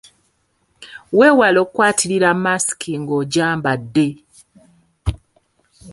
Weewale 1.17 1.57
okukwatirira 1.63 2.29
masiki 2.43 2.91
ng’ogyambadde. 3.01 4.07